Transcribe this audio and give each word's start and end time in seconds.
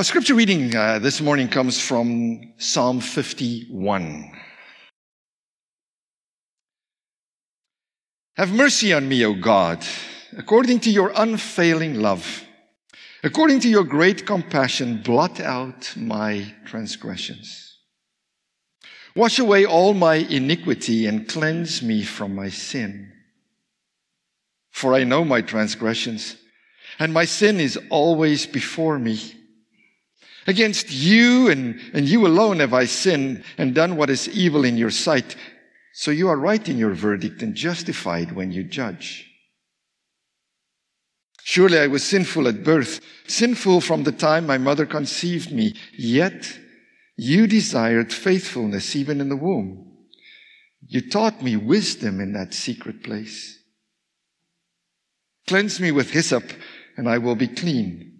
Our 0.00 0.04
scripture 0.04 0.34
reading 0.34 0.74
uh, 0.74 0.98
this 0.98 1.20
morning 1.20 1.46
comes 1.46 1.78
from 1.78 2.54
Psalm 2.56 3.00
51. 3.00 4.32
Have 8.38 8.50
mercy 8.50 8.94
on 8.94 9.06
me, 9.06 9.26
O 9.26 9.34
God, 9.34 9.84
according 10.38 10.80
to 10.80 10.90
your 10.90 11.12
unfailing 11.14 12.00
love. 12.00 12.44
According 13.22 13.60
to 13.60 13.68
your 13.68 13.84
great 13.84 14.24
compassion, 14.24 15.02
blot 15.02 15.38
out 15.38 15.92
my 15.98 16.54
transgressions. 16.64 17.76
Wash 19.14 19.38
away 19.38 19.66
all 19.66 19.92
my 19.92 20.14
iniquity 20.14 21.04
and 21.04 21.28
cleanse 21.28 21.82
me 21.82 22.04
from 22.04 22.34
my 22.34 22.48
sin. 22.48 23.12
For 24.70 24.94
I 24.94 25.04
know 25.04 25.26
my 25.26 25.42
transgressions, 25.42 26.36
and 26.98 27.12
my 27.12 27.26
sin 27.26 27.60
is 27.60 27.78
always 27.90 28.46
before 28.46 28.98
me. 28.98 29.36
Against 30.46 30.90
you 30.90 31.50
and, 31.50 31.78
and 31.92 32.08
you 32.08 32.26
alone 32.26 32.60
have 32.60 32.72
I 32.72 32.86
sinned 32.86 33.44
and 33.58 33.74
done 33.74 33.96
what 33.96 34.10
is 34.10 34.28
evil 34.28 34.64
in 34.64 34.76
your 34.76 34.90
sight. 34.90 35.36
So 35.92 36.10
you 36.10 36.28
are 36.28 36.36
right 36.36 36.66
in 36.68 36.78
your 36.78 36.94
verdict 36.94 37.42
and 37.42 37.54
justified 37.54 38.32
when 38.32 38.52
you 38.52 38.64
judge. 38.64 39.26
Surely 41.42 41.78
I 41.78 41.88
was 41.88 42.04
sinful 42.04 42.46
at 42.48 42.62
birth, 42.62 43.00
sinful 43.26 43.80
from 43.80 44.04
the 44.04 44.12
time 44.12 44.46
my 44.46 44.58
mother 44.58 44.86
conceived 44.86 45.52
me. 45.52 45.74
Yet 45.92 46.58
you 47.16 47.46
desired 47.46 48.12
faithfulness 48.12 48.94
even 48.96 49.20
in 49.20 49.28
the 49.28 49.36
womb. 49.36 49.90
You 50.86 51.08
taught 51.08 51.42
me 51.42 51.56
wisdom 51.56 52.20
in 52.20 52.32
that 52.32 52.54
secret 52.54 53.02
place. 53.02 53.58
Cleanse 55.46 55.80
me 55.80 55.90
with 55.90 56.10
hyssop, 56.10 56.44
and 56.96 57.08
I 57.08 57.18
will 57.18 57.34
be 57.34 57.48
clean. 57.48 58.19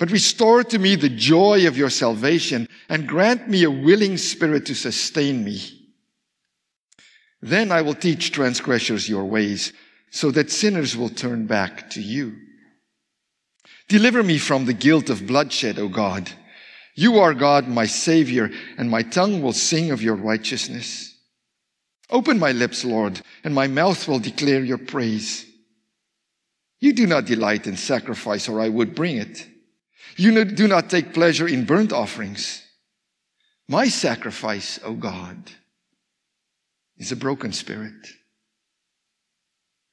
but 0.00 0.10
restore 0.10 0.64
to 0.64 0.78
me 0.78 0.96
the 0.96 1.10
joy 1.10 1.66
of 1.66 1.76
your 1.76 1.90
salvation 1.90 2.66
and 2.88 3.06
grant 3.06 3.50
me 3.50 3.64
a 3.64 3.70
willing 3.70 4.16
spirit 4.16 4.64
to 4.64 4.74
sustain 4.74 5.44
me. 5.44 5.60
Then 7.42 7.70
I 7.70 7.82
will 7.82 7.94
teach 7.94 8.32
transgressors 8.32 9.10
your 9.10 9.26
ways 9.26 9.74
so 10.10 10.30
that 10.30 10.50
sinners 10.50 10.96
will 10.96 11.10
turn 11.10 11.46
back 11.46 11.90
to 11.90 12.00
you. 12.00 12.34
Deliver 13.88 14.22
me 14.22 14.38
from 14.38 14.64
the 14.64 14.72
guilt 14.72 15.10
of 15.10 15.26
bloodshed, 15.26 15.78
O 15.78 15.88
God. 15.88 16.32
You 16.94 17.18
are 17.18 17.34
God, 17.34 17.68
my 17.68 17.84
Savior, 17.84 18.50
and 18.78 18.90
my 18.90 19.02
tongue 19.02 19.42
will 19.42 19.52
sing 19.52 19.90
of 19.90 20.00
your 20.02 20.16
righteousness. 20.16 21.14
Open 22.08 22.38
my 22.38 22.52
lips, 22.52 22.86
Lord, 22.86 23.20
and 23.44 23.54
my 23.54 23.66
mouth 23.66 24.08
will 24.08 24.18
declare 24.18 24.64
your 24.64 24.78
praise. 24.78 25.44
You 26.80 26.94
do 26.94 27.06
not 27.06 27.26
delight 27.26 27.66
in 27.66 27.76
sacrifice, 27.76 28.48
or 28.48 28.62
I 28.62 28.70
would 28.70 28.94
bring 28.94 29.18
it. 29.18 29.46
You 30.16 30.44
do 30.44 30.68
not 30.68 30.90
take 30.90 31.14
pleasure 31.14 31.48
in 31.48 31.64
burnt 31.64 31.92
offerings. 31.92 32.62
My 33.68 33.88
sacrifice, 33.88 34.80
O 34.84 34.94
God, 34.94 35.50
is 36.98 37.12
a 37.12 37.16
broken 37.16 37.52
spirit 37.52 38.08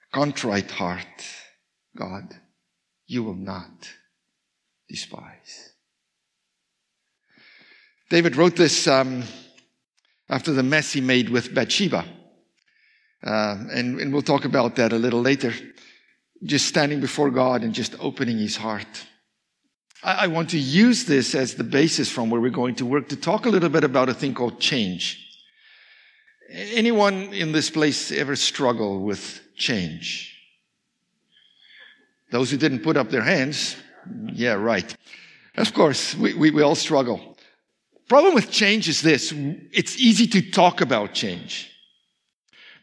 a 0.02 0.16
contrite 0.18 0.72
heart, 0.72 1.26
God, 1.96 2.36
you 3.08 3.24
will 3.24 3.36
not 3.36 3.90
despise. 4.90 5.74
David 8.10 8.36
wrote 8.36 8.56
this 8.56 8.88
um, 8.88 9.24
after 10.30 10.54
the 10.54 10.64
mess 10.64 10.94
he 10.94 11.02
made 11.02 11.30
with 11.30 11.54
Bathsheba. 11.54 12.06
Uh, 13.24 13.58
and, 13.72 14.00
and 14.00 14.14
we'll 14.14 14.22
talk 14.22 14.46
about 14.46 14.76
that 14.76 14.94
a 14.94 14.98
little 14.98 15.22
later. 15.22 15.54
Just 16.44 16.68
standing 16.68 17.02
before 17.02 17.32
God 17.32 17.64
and 17.64 17.74
just 17.74 17.96
opening 18.00 18.38
his 18.38 18.56
heart. 18.56 19.06
I, 20.08 20.28
want 20.28 20.52
to 20.52 20.58
use 20.58 21.04
this 21.04 21.36
as 21.36 21.56
the 21.56 21.66
basis 21.66 22.10
from 22.10 22.30
where 22.30 22.40
we're 22.40 22.50
going 22.50 22.76
to 22.76 22.86
work 22.86 23.10
to 23.10 23.18
talk 23.18 23.46
a 23.46 23.50
little 23.50 23.68
bit 23.68 23.84
about 23.84 24.08
a 24.08 24.14
thing 24.14 24.34
called 24.34 24.58
change. 24.58 25.38
Anyone 26.50 27.34
in 27.34 27.52
this 27.52 27.70
place 27.70 28.10
ever 28.14 28.38
struggle 28.38 29.02
with 29.04 29.42
change? 29.58 30.34
Those 32.32 32.50
who 32.50 32.58
didn't 32.58 32.84
put 32.84 32.96
up 32.96 33.10
their 33.10 33.22
hands, 33.22 33.76
yeah, 34.32 34.54
right. 34.54 34.96
Of 35.58 35.74
course, 35.74 36.16
we, 36.16 36.34
we, 36.36 36.52
we 36.52 36.62
all 36.62 36.76
struggle. 36.76 37.38
Problem 38.08 38.34
with 38.34 38.50
change 38.50 38.88
is 38.88 39.02
this 39.02 39.34
it's 39.74 39.98
easy 39.98 40.28
to 40.28 40.52
talk 40.52 40.80
about 40.80 41.14
change. 41.14 41.70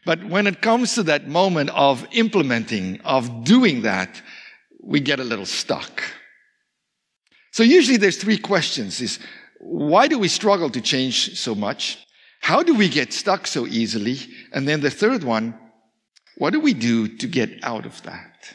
But 0.05 0.23
when 0.25 0.45
it 0.45 0.61
comes 0.61 0.93
to 0.93 1.03
that 1.03 1.27
moment 1.27 1.71
of 1.71 2.05
implementing, 2.11 3.01
of 3.01 3.43
doing 3.43 3.81
that, 3.81 4.21
we 4.83 4.99
get 4.99 5.19
a 5.19 5.23
little 5.23 5.47
stuck. 5.47 6.03
So 7.55 7.63
usually 7.63 7.95
there's 7.95 8.17
three 8.17 8.37
questions 8.37 8.99
is 8.99 9.17
why 9.61 10.09
do 10.09 10.19
we 10.19 10.27
struggle 10.27 10.69
to 10.71 10.81
change 10.81 11.39
so 11.39 11.55
much? 11.55 12.05
How 12.41 12.61
do 12.61 12.75
we 12.75 12.89
get 12.89 13.13
stuck 13.13 13.47
so 13.47 13.65
easily? 13.65 14.17
And 14.51 14.67
then 14.67 14.81
the 14.81 14.89
third 14.89 15.23
one, 15.23 15.57
what 16.37 16.49
do 16.51 16.59
we 16.59 16.73
do 16.73 17.07
to 17.07 17.27
get 17.27 17.63
out 17.63 17.85
of 17.85 18.03
that? 18.03 18.53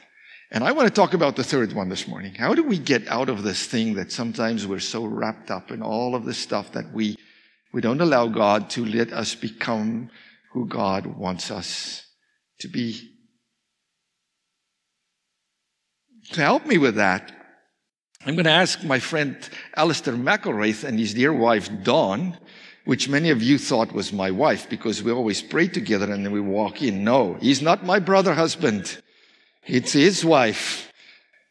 And 0.51 0.63
I 0.63 0.73
want 0.73 0.87
to 0.87 0.93
talk 0.93 1.15
about 1.15 1.35
the 1.35 1.43
third 1.43 1.73
one 1.73 1.89
this 1.89 2.07
morning. 2.07 2.35
How 2.35 2.53
do 2.53 2.63
we 2.63 2.77
get 2.77 3.09
out 3.09 3.31
of 3.31 3.43
this 3.43 3.67
thing 3.67 3.95
that 3.95 4.13
sometimes 4.13 4.67
we're 4.67 4.81
so 4.81 5.07
wrapped 5.07 5.51
up 5.51 5.71
in 5.71 5.81
all 5.81 6.15
of 6.15 6.27
the 6.27 6.35
stuff 6.35 6.71
that 6.73 6.93
we, 6.93 7.17
we 7.73 7.81
don't 7.81 8.03
allow 8.03 8.27
God 8.27 8.69
to 8.71 8.85
let 8.85 9.15
us 9.15 9.35
become 9.35 10.11
who 10.53 10.67
God 10.67 11.07
wants 11.07 11.51
us 11.51 12.05
to 12.59 12.69
be? 12.69 13.01
To 16.33 16.43
help 16.43 16.67
me 16.67 16.77
with 16.77 16.97
that, 16.97 17.40
I'm 18.27 18.35
going 18.35 18.45
to 18.45 18.51
ask 18.51 18.83
my 18.85 18.99
friend 18.99 19.37
Alistair 19.77 20.15
McElraith 20.15 20.85
and 20.85 20.99
his 20.99 21.15
dear 21.15 21.33
wife 21.33 21.71
Dawn 21.83 22.37
which 22.85 23.09
many 23.09 23.31
of 23.31 23.43
you 23.43 23.59
thought 23.59 23.93
was 23.93 24.13
my 24.13 24.31
wife 24.31 24.69
because 24.69 25.03
we 25.03 25.13
always 25.13 25.43
pray 25.43 25.69
together 25.69 26.11
and 26.11 26.25
then 26.25 26.33
we 26.33 26.41
walk 26.41 26.83
in. 26.83 27.05
No, 27.05 27.35
he's 27.35 27.63
not 27.63 27.85
my 27.85 27.99
brother 27.99 28.35
husband. 28.35 29.01
It's 29.65 29.93
his 29.93 30.25
wife. 30.25 30.91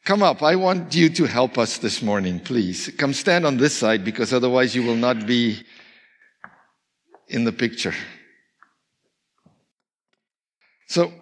Come 0.06 0.24
up. 0.24 0.42
I 0.42 0.56
want 0.56 0.94
you 0.96 1.10
to 1.10 1.26
help 1.26 1.58
us 1.58 1.78
this 1.78 2.02
morning, 2.02 2.40
please. 2.40 2.90
Come 2.98 3.14
stand 3.14 3.46
on 3.46 3.58
this 3.58 3.78
side 3.78 4.04
because 4.04 4.34
otherwise 4.34 4.76
you 4.76 4.84
will 4.84 4.96
not 4.96 5.28
be 5.28 5.62
in 7.28 7.44
the 7.44 7.52
picture. 7.52 7.94
So, 10.88 11.14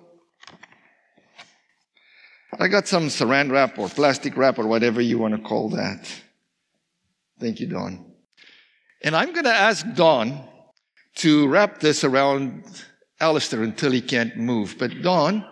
I 2.59 2.67
got 2.67 2.87
some 2.87 3.07
saran 3.07 3.51
wrap 3.51 3.77
or 3.77 3.87
plastic 3.87 4.35
wrap 4.35 4.57
or 4.57 4.67
whatever 4.67 4.99
you 4.99 5.19
want 5.19 5.35
to 5.35 5.41
call 5.41 5.69
that. 5.69 6.07
Thank 7.39 7.59
you, 7.59 7.67
Dawn. 7.67 8.05
And 9.03 9.15
I'm 9.15 9.31
going 9.31 9.45
to 9.45 9.53
ask 9.53 9.85
Dawn 9.93 10.43
to 11.17 11.47
wrap 11.47 11.79
this 11.79 12.03
around 12.03 12.63
Alistair 13.19 13.63
until 13.63 13.91
he 13.91 14.01
can't 14.01 14.37
move. 14.37 14.75
But 14.79 15.01
Dawn, 15.01 15.45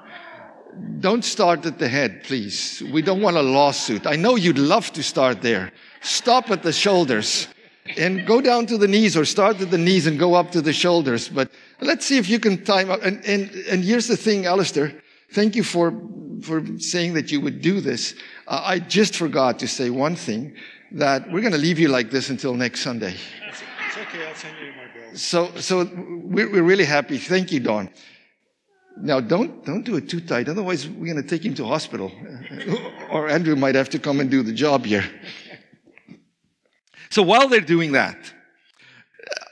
don't 1.00 1.24
start 1.24 1.66
at 1.66 1.80
the 1.80 1.88
head, 1.88 2.24
please. 2.24 2.84
We 2.92 3.02
don't 3.02 3.22
want 3.22 3.38
a 3.38 3.42
lawsuit. 3.42 4.08
I 4.08 4.16
know 4.16 4.36
you'd 4.36 4.58
love 4.58 4.92
to 4.94 5.04
start 5.04 5.42
there. 5.42 5.72
Stop 6.01 6.50
at 6.50 6.63
the 6.63 6.74
shoulders 6.74 7.48
and 7.98 8.25
go 8.25 8.42
down 8.42 8.66
to 8.66 8.78
the 8.78 8.88
knees 8.88 9.16
or 9.16 9.25
start 9.25 9.62
at 9.62 9.69
the 9.69 9.78
knees 9.78 10.08
and 10.08 10.18
go 10.18 10.34
up 10.34 10.51
to 10.51 10.62
the 10.62 10.74
shoulders. 10.74 11.30
But 11.30 11.51
let's 11.81 12.06
see 12.06 12.18
if 12.18 12.28
you 12.28 12.40
can 12.40 12.63
time 12.63 12.90
up. 12.90 13.04
And, 13.04 13.24
and, 13.25 13.50
and 13.69 13.84
here's 13.84 14.08
the 14.08 14.18
thing, 14.18 14.48
Alistair. 14.48 14.94
Thank 15.31 15.56
you 15.56 15.63
for, 15.63 15.92
for 16.42 16.64
saying 16.80 17.14
that 17.14 17.32
you 17.32 17.42
would 17.42 17.62
do 17.62 17.82
this. 17.82 18.16
Uh, 18.48 18.62
I 18.64 18.80
just 18.80 19.16
forgot 19.16 19.60
to 19.60 19.68
say 19.68 19.90
one 19.90 20.16
thing 20.16 20.56
that 20.92 21.30
we're 21.32 21.42
going 21.42 21.54
to 21.54 21.60
leave 21.60 21.80
you 21.80 21.90
like 21.90 22.10
this 22.10 22.30
until 22.30 22.54
next 22.54 22.82
Sunday. 22.82 23.16
It's, 23.48 23.62
it's 23.88 23.98
okay. 23.98 24.28
I'll 24.28 24.36
send 24.36 24.56
you 24.60 24.72
my 24.72 24.94
bill. 24.94 25.18
So, 25.18 25.52
so 25.56 25.90
we're, 26.24 26.52
we're 26.52 26.64
really 26.64 26.86
happy. 26.86 27.18
Thank 27.18 27.52
you, 27.52 27.60
Dawn. 27.60 27.90
Now, 28.98 29.20
don't, 29.20 29.66
don't 29.66 29.84
do 29.84 29.98
it 29.98 30.10
too 30.10 30.22
tight. 30.22 30.48
Otherwise, 30.48 30.88
we're 30.88 31.14
going 31.14 31.22
to 31.22 31.30
take 31.30 31.44
him 31.44 31.54
to 31.56 31.66
hospital. 31.66 32.12
or 33.12 33.28
Andrew 33.28 33.56
might 33.56 33.76
have 33.76 33.90
to 33.90 34.00
come 34.00 34.20
and 34.20 34.32
do 34.32 34.42
the 34.42 34.54
job 34.54 34.86
here. 34.86 35.04
So 37.10 37.22
while 37.24 37.48
they're 37.50 37.62
doing 37.62 37.92
that, 37.94 38.18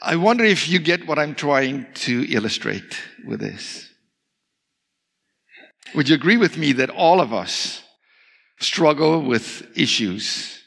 I 0.02 0.16
wonder 0.16 0.44
if 0.44 0.68
you 0.70 0.80
get 0.80 1.08
what 1.08 1.20
I'm 1.20 1.36
trying 1.36 1.88
to 1.94 2.26
illustrate 2.30 2.98
with 3.26 3.40
this. 3.40 3.90
Would 5.96 6.10
you 6.10 6.16
agree 6.16 6.38
with 6.38 6.58
me 6.58 6.74
that 6.74 6.90
all 6.90 7.22
of 7.22 7.34
us 7.34 7.84
struggle 8.60 9.22
with 9.22 9.68
issues 9.76 10.60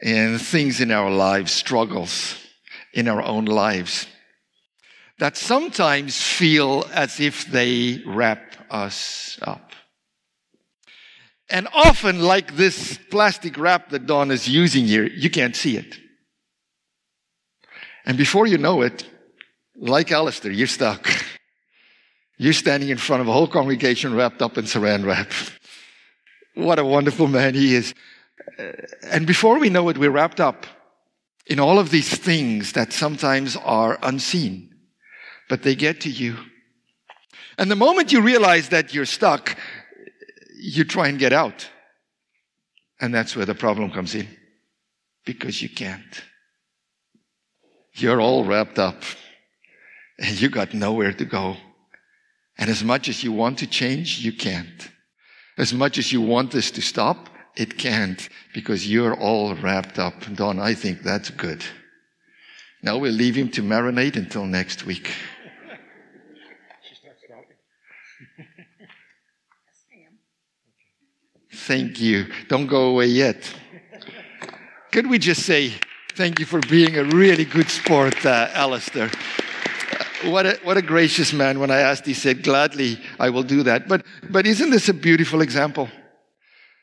and 0.00 0.40
things 0.40 0.80
in 0.80 0.90
our 0.90 1.10
lives, 1.10 1.52
struggles. 1.52 2.36
in 2.94 3.06
our 3.06 3.22
own 3.22 3.44
lives 3.44 4.06
that 5.18 5.36
sometimes 5.36 6.20
feel 6.20 6.84
as 6.92 7.20
if 7.20 7.46
they 7.46 8.02
wrap 8.06 8.54
us 8.70 9.38
up. 9.42 9.72
And 11.50 11.66
often, 11.72 12.20
like 12.20 12.56
this 12.56 12.98
plastic 13.10 13.56
wrap 13.58 13.90
that 13.90 14.06
Dawn 14.06 14.30
is 14.30 14.48
using 14.48 14.84
here, 14.84 15.06
you 15.06 15.30
can't 15.30 15.56
see 15.56 15.76
it. 15.76 15.98
And 18.04 18.16
before 18.16 18.46
you 18.46 18.58
know 18.58 18.82
it, 18.82 19.04
like 19.76 20.12
Alistair, 20.12 20.52
you're 20.52 20.66
stuck. 20.66 21.08
You're 22.38 22.52
standing 22.52 22.88
in 22.88 22.98
front 22.98 23.20
of 23.20 23.28
a 23.28 23.32
whole 23.32 23.48
congregation 23.48 24.14
wrapped 24.14 24.40
up 24.40 24.56
in 24.56 24.64
saran 24.64 25.04
wrap. 25.04 25.32
What 26.54 26.78
a 26.78 26.84
wonderful 26.84 27.26
man 27.26 27.54
he 27.54 27.74
is. 27.74 27.94
Uh, 28.58 28.72
and 29.10 29.26
before 29.26 29.58
we 29.58 29.70
know 29.70 29.88
it, 29.88 29.98
we're 29.98 30.10
wrapped 30.10 30.40
up 30.40 30.66
in 31.46 31.58
all 31.58 31.78
of 31.78 31.90
these 31.90 32.16
things 32.16 32.72
that 32.72 32.92
sometimes 32.92 33.56
are 33.56 33.98
unseen, 34.02 34.74
but 35.48 35.62
they 35.62 35.74
get 35.74 36.00
to 36.02 36.10
you. 36.10 36.36
And 37.58 37.70
the 37.70 37.76
moment 37.76 38.12
you 38.12 38.20
realize 38.20 38.68
that 38.68 38.94
you're 38.94 39.04
stuck, 39.04 39.56
you 40.60 40.84
try 40.84 41.08
and 41.08 41.18
get 41.18 41.32
out. 41.32 41.68
And 43.00 43.12
that's 43.14 43.34
where 43.34 43.46
the 43.46 43.54
problem 43.54 43.90
comes 43.90 44.14
in. 44.14 44.28
Because 45.24 45.60
you 45.60 45.68
can't. 45.68 46.22
You're 47.94 48.20
all 48.20 48.44
wrapped 48.44 48.78
up 48.78 49.02
and 50.18 50.40
you 50.40 50.48
got 50.48 50.74
nowhere 50.74 51.12
to 51.12 51.24
go. 51.24 51.56
And 52.58 52.68
as 52.68 52.82
much 52.82 53.08
as 53.08 53.22
you 53.22 53.32
want 53.32 53.58
to 53.58 53.66
change, 53.66 54.18
you 54.18 54.32
can't. 54.32 54.90
As 55.56 55.72
much 55.72 55.98
as 55.98 56.12
you 56.12 56.20
want 56.20 56.50
this 56.50 56.70
to 56.72 56.82
stop, 56.82 57.28
it 57.56 57.78
can't 57.78 58.28
because 58.54 58.88
you're 58.90 59.14
all 59.14 59.54
wrapped 59.54 59.98
up. 59.98 60.14
Dawn, 60.34 60.58
I 60.58 60.74
think 60.74 61.02
that's 61.02 61.30
good. 61.30 61.64
Now 62.82 62.98
we'll 62.98 63.12
leave 63.12 63.34
him 63.34 63.50
to 63.50 63.62
marinate 63.62 64.16
until 64.16 64.44
next 64.44 64.86
week. 64.86 65.10
Thank 71.52 72.00
you. 72.00 72.26
Don't 72.48 72.66
go 72.66 72.90
away 72.90 73.06
yet. 73.06 73.52
Could 74.92 75.06
we 75.06 75.18
just 75.18 75.42
say 75.42 75.74
thank 76.14 76.38
you 76.38 76.46
for 76.46 76.60
being 76.60 76.96
a 76.96 77.04
really 77.04 77.44
good 77.44 77.68
sport, 77.68 78.24
uh, 78.24 78.48
Alistair? 78.54 79.10
What 80.24 80.46
a, 80.46 80.58
what 80.62 80.76
a 80.76 80.82
gracious 80.82 81.32
man. 81.32 81.60
When 81.60 81.70
I 81.70 81.78
asked, 81.80 82.06
he 82.06 82.14
said, 82.14 82.42
gladly, 82.42 82.98
I 83.18 83.30
will 83.30 83.42
do 83.42 83.62
that. 83.64 83.88
But, 83.88 84.04
but 84.30 84.46
isn't 84.46 84.70
this 84.70 84.88
a 84.88 84.94
beautiful 84.94 85.40
example? 85.40 85.88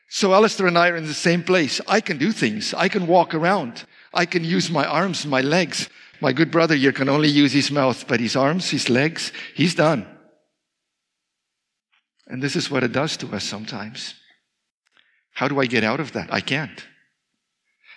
So 0.08 0.32
Alistair 0.32 0.66
and 0.66 0.78
I 0.78 0.88
are 0.88 0.96
in 0.96 1.06
the 1.06 1.14
same 1.14 1.42
place. 1.42 1.80
I 1.88 2.00
can 2.00 2.18
do 2.18 2.32
things. 2.32 2.72
I 2.74 2.88
can 2.88 3.06
walk 3.06 3.34
around. 3.34 3.84
I 4.14 4.24
can 4.24 4.44
use 4.44 4.70
my 4.70 4.86
arms, 4.86 5.26
my 5.26 5.40
legs. 5.40 5.88
My 6.20 6.32
good 6.32 6.50
brother 6.50 6.74
here 6.74 6.92
can 6.92 7.08
only 7.08 7.28
use 7.28 7.52
his 7.52 7.70
mouth, 7.70 8.06
but 8.08 8.20
his 8.20 8.36
arms, 8.36 8.70
his 8.70 8.88
legs, 8.88 9.32
he's 9.54 9.74
done. 9.74 10.06
And 12.26 12.42
this 12.42 12.56
is 12.56 12.70
what 12.70 12.84
it 12.84 12.92
does 12.92 13.16
to 13.18 13.28
us 13.34 13.44
sometimes. 13.44 14.14
How 15.32 15.48
do 15.48 15.60
I 15.60 15.66
get 15.66 15.84
out 15.84 16.00
of 16.00 16.12
that? 16.12 16.32
I 16.32 16.40
can't. 16.40 16.86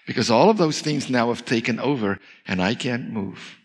Because 0.05 0.29
all 0.29 0.49
of 0.49 0.57
those 0.57 0.81
things 0.81 1.09
now 1.09 1.29
have 1.29 1.45
taken 1.45 1.79
over 1.79 2.19
and 2.47 2.61
I 2.61 2.75
can't 2.75 3.11
move. 3.11 3.58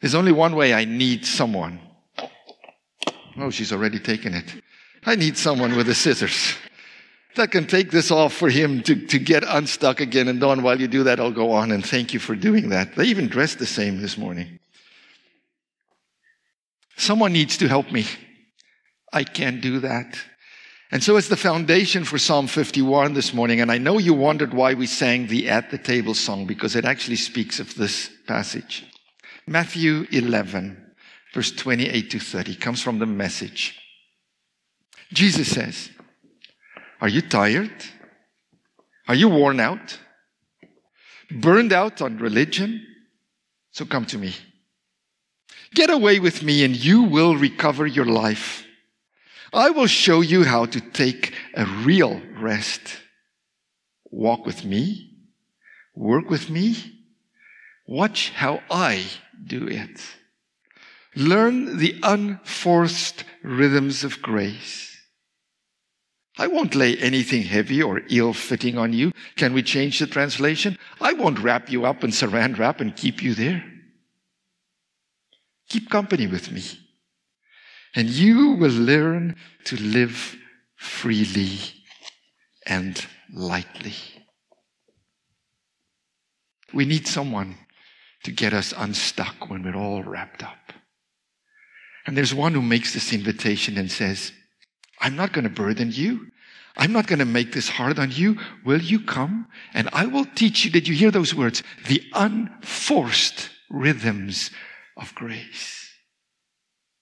There's 0.00 0.14
only 0.14 0.32
one 0.32 0.54
way 0.56 0.72
I 0.72 0.84
need 0.84 1.26
someone. 1.26 1.80
Oh, 3.36 3.50
she's 3.50 3.72
already 3.72 3.98
taken 3.98 4.34
it. 4.34 4.62
I 5.04 5.14
need 5.14 5.36
someone 5.36 5.76
with 5.76 5.86
the 5.86 5.94
scissors 5.94 6.54
that 7.36 7.50
can 7.50 7.66
take 7.66 7.90
this 7.90 8.10
off 8.10 8.32
for 8.32 8.48
him 8.48 8.82
to, 8.82 9.06
to 9.06 9.18
get 9.18 9.44
unstuck 9.46 10.00
again. 10.00 10.28
And 10.28 10.40
Dawn, 10.40 10.62
while 10.62 10.80
you 10.80 10.88
do 10.88 11.04
that, 11.04 11.20
I'll 11.20 11.30
go 11.30 11.52
on 11.52 11.70
and 11.70 11.84
thank 11.84 12.12
you 12.12 12.20
for 12.20 12.34
doing 12.34 12.70
that. 12.70 12.96
They 12.96 13.04
even 13.04 13.28
dressed 13.28 13.58
the 13.58 13.66
same 13.66 14.00
this 14.00 14.18
morning. 14.18 14.58
Someone 16.96 17.32
needs 17.32 17.56
to 17.58 17.68
help 17.68 17.90
me. 17.90 18.04
I 19.12 19.24
can't 19.24 19.60
do 19.60 19.80
that. 19.80 20.18
And 20.92 21.02
so 21.02 21.16
it's 21.16 21.28
the 21.28 21.36
foundation 21.36 22.04
for 22.04 22.18
Psalm 22.18 22.46
51 22.46 23.14
this 23.14 23.32
morning. 23.32 23.60
And 23.60 23.70
I 23.70 23.78
know 23.78 23.98
you 23.98 24.12
wondered 24.12 24.52
why 24.52 24.74
we 24.74 24.86
sang 24.86 25.28
the 25.28 25.48
At 25.48 25.70
the 25.70 25.78
Table 25.78 26.14
song 26.14 26.46
because 26.46 26.74
it 26.74 26.84
actually 26.84 27.16
speaks 27.16 27.60
of 27.60 27.74
this 27.76 28.10
passage. 28.26 28.84
Matthew 29.50 30.06
11, 30.12 30.94
verse 31.34 31.50
28 31.50 32.10
to 32.10 32.20
30 32.20 32.54
comes 32.54 32.80
from 32.80 33.00
the 33.00 33.06
message. 33.06 33.76
Jesus 35.12 35.50
says, 35.50 35.90
Are 37.00 37.08
you 37.08 37.20
tired? 37.20 37.72
Are 39.08 39.16
you 39.16 39.28
worn 39.28 39.58
out? 39.58 39.98
Burned 41.32 41.72
out 41.72 42.00
on 42.00 42.18
religion? 42.18 42.86
So 43.72 43.84
come 43.84 44.04
to 44.06 44.18
me. 44.18 44.36
Get 45.74 45.90
away 45.90 46.20
with 46.20 46.44
me 46.44 46.62
and 46.62 46.76
you 46.76 47.02
will 47.02 47.34
recover 47.34 47.88
your 47.88 48.06
life. 48.06 48.64
I 49.52 49.70
will 49.70 49.88
show 49.88 50.20
you 50.20 50.44
how 50.44 50.66
to 50.66 50.80
take 50.80 51.34
a 51.54 51.66
real 51.66 52.22
rest. 52.38 52.82
Walk 54.12 54.46
with 54.46 54.64
me, 54.64 55.10
work 55.96 56.30
with 56.30 56.50
me, 56.50 56.76
watch 57.88 58.30
how 58.30 58.62
I 58.70 59.06
do 59.46 59.66
it. 59.66 60.00
Learn 61.16 61.78
the 61.78 61.98
unforced 62.02 63.24
rhythms 63.42 64.04
of 64.04 64.22
grace. 64.22 64.96
I 66.38 66.46
won't 66.46 66.74
lay 66.74 66.96
anything 66.96 67.42
heavy 67.42 67.82
or 67.82 68.02
ill 68.08 68.32
fitting 68.32 68.78
on 68.78 68.92
you. 68.92 69.12
Can 69.36 69.52
we 69.52 69.62
change 69.62 69.98
the 69.98 70.06
translation? 70.06 70.78
I 71.00 71.12
won't 71.12 71.40
wrap 71.40 71.70
you 71.70 71.84
up 71.84 72.04
in 72.04 72.10
saran 72.10 72.56
wrap 72.56 72.80
and 72.80 72.96
keep 72.96 73.22
you 73.22 73.34
there. 73.34 73.64
Keep 75.68 75.90
company 75.90 76.26
with 76.26 76.50
me 76.50 76.62
and 77.94 78.08
you 78.08 78.52
will 78.52 78.70
learn 78.70 79.36
to 79.64 79.76
live 79.80 80.36
freely 80.76 81.58
and 82.66 83.06
lightly. 83.32 83.94
We 86.72 86.84
need 86.84 87.08
someone 87.08 87.56
to 88.24 88.30
get 88.30 88.52
us 88.52 88.74
unstuck 88.76 89.48
when 89.48 89.62
we're 89.62 89.76
all 89.76 90.02
wrapped 90.02 90.42
up. 90.42 90.72
And 92.06 92.16
there's 92.16 92.34
one 92.34 92.54
who 92.54 92.62
makes 92.62 92.94
this 92.94 93.12
invitation 93.12 93.78
and 93.78 93.90
says, 93.90 94.32
I'm 95.00 95.16
not 95.16 95.32
going 95.32 95.44
to 95.44 95.50
burden 95.50 95.90
you. 95.92 96.26
I'm 96.76 96.92
not 96.92 97.06
going 97.06 97.18
to 97.18 97.24
make 97.24 97.52
this 97.52 97.68
hard 97.68 97.98
on 97.98 98.10
you. 98.10 98.38
Will 98.64 98.80
you 98.80 99.00
come? 99.00 99.48
And 99.74 99.88
I 99.92 100.06
will 100.06 100.24
teach 100.24 100.64
you. 100.64 100.70
Did 100.70 100.88
you 100.88 100.94
hear 100.94 101.10
those 101.10 101.34
words? 101.34 101.62
The 101.88 102.02
unforced 102.14 103.50
rhythms 103.68 104.50
of 104.96 105.14
grace. 105.14 105.90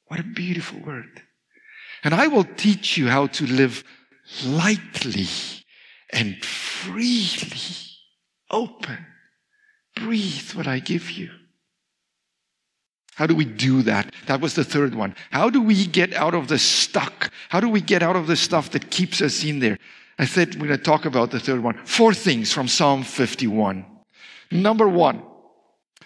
What 0.07 0.21
a 0.21 0.25
beautiful 0.25 0.81
word. 0.81 1.23
And 2.03 2.15
I 2.15 2.29
will 2.29 2.45
teach 2.45 2.97
you 2.97 3.09
how 3.09 3.27
to 3.29 3.47
live 3.47 3.85
lightly 4.45 5.27
and 6.13 6.43
freely. 6.45 7.57
Open. 8.51 9.07
Breathe 10.00 10.52
what 10.55 10.67
I 10.67 10.78
give 10.78 11.11
you. 11.11 11.31
How 13.14 13.26
do 13.26 13.35
we 13.35 13.45
do 13.45 13.83
that? 13.83 14.14
That 14.26 14.40
was 14.40 14.55
the 14.55 14.62
third 14.62 14.95
one. 14.95 15.14
How 15.31 15.50
do 15.50 15.61
we 15.61 15.87
get 15.87 16.14
out 16.14 16.35
of 16.35 16.47
the 16.47 16.59
stuck? 16.59 17.33
How 17.49 17.59
do 17.59 17.69
we 17.69 17.81
get 17.81 18.00
out 18.00 18.14
of 18.14 18.28
the 18.28 18.37
stuff 18.37 18.71
that 18.71 18.90
keeps 18.90 19.21
us 19.21 19.43
in 19.43 19.59
there? 19.59 19.76
I 20.21 20.25
said 20.25 20.55
we're 20.55 20.69
going 20.69 20.78
to 20.78 20.85
talk 20.85 21.05
about 21.05 21.33
the 21.33 21.40
third 21.40 21.62
one. 21.62 21.75
Four 21.85 22.14
things 22.14 22.52
from 22.52 22.69
Psalm 22.69 23.02
51. 23.02 23.85
Number 24.52 24.88
one, 24.88 25.23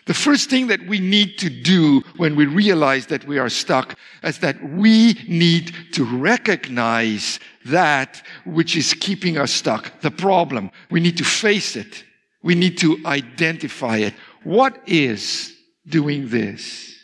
the 0.07 0.15
first 0.15 0.51
thing 0.51 0.67
that 0.67 0.87
we 0.87 0.99
need 0.99 1.39
to 1.39 1.49
do 1.49 2.01
when 2.17 2.35
we 2.35 2.47
realize 2.47 3.07
that 3.07 3.27
we 3.27 3.39
are 3.39 3.49
stuck 3.49 3.97
is 4.25 4.39
that 4.39 4.63
we 4.63 5.15
need 5.29 5.75
to 5.93 6.05
recognize 6.05 7.39
that 7.67 8.23
which 8.45 8.75
is 8.75 8.95
keeping 8.95 9.39
us 9.39 9.53
stuck, 9.53 10.01
the 10.01 10.11
problem. 10.11 10.71
We 10.91 11.01
need 11.01 11.19
to 11.19 11.25
face 11.25 11.77
it. 11.77 12.05
We 12.43 12.55
need 12.55 12.79
to 12.79 12.99
identify 13.07 13.99
it. 13.99 14.15
What 14.43 14.81
is 14.87 15.55
doing 15.87 16.29
this? 16.29 16.95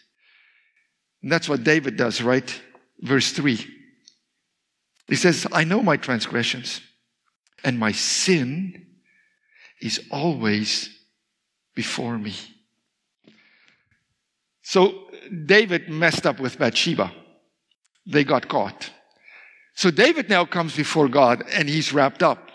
And 1.22 1.30
that's 1.30 1.48
what 1.48 1.64
David 1.64 1.96
does, 1.96 2.22
right? 2.22 2.60
Verse 3.00 3.32
3. 3.32 3.64
He 5.08 5.16
says, 5.16 5.46
I 5.52 5.64
know 5.64 5.82
my 5.82 5.96
transgressions, 5.96 6.80
and 7.64 7.78
my 7.78 7.92
sin 7.92 8.86
is 9.80 10.00
always 10.10 10.90
before 11.74 12.18
me. 12.18 12.34
So 14.62 15.08
David 15.46 15.88
messed 15.88 16.26
up 16.26 16.40
with 16.40 16.58
Bathsheba. 16.58 17.12
They 18.06 18.24
got 18.24 18.48
caught. 18.48 18.90
So 19.74 19.90
David 19.90 20.28
now 20.28 20.44
comes 20.44 20.76
before 20.76 21.08
God 21.08 21.44
and 21.52 21.68
he's 21.68 21.92
wrapped 21.92 22.22
up 22.22 22.50